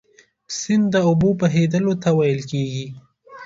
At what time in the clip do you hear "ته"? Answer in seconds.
2.01-2.09